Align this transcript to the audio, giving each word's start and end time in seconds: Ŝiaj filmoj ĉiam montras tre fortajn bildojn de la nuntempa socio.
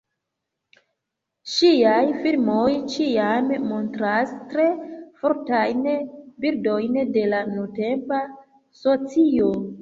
Ŝiaj 1.55 2.05
filmoj 2.23 2.71
ĉiam 2.93 3.51
montras 3.73 4.31
tre 4.55 4.65
fortajn 5.21 5.85
bildojn 6.47 6.99
de 7.19 7.27
la 7.35 7.43
nuntempa 7.53 8.25
socio. 8.83 9.53